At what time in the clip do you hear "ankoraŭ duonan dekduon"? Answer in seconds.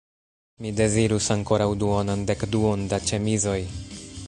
1.35-2.89